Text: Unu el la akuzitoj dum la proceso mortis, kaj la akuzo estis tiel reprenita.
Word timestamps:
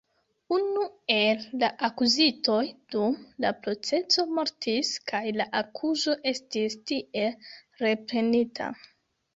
Unu 0.55 0.85
el 1.15 1.43
la 1.63 1.69
akuzitoj 1.87 2.63
dum 2.95 3.19
la 3.45 3.51
proceso 3.67 4.27
mortis, 4.39 4.93
kaj 5.13 5.23
la 5.39 5.49
akuzo 5.63 6.19
estis 6.35 6.83
tiel 6.87 7.55
reprenita. 7.87 8.75